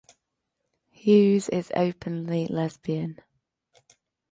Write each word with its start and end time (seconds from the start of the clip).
Hughes 0.89 1.47
is 1.49 1.71
openly 1.75 2.47
lesbian. 2.47 3.19